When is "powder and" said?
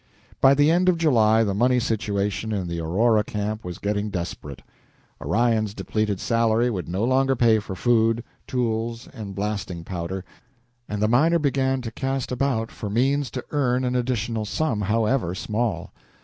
9.83-11.03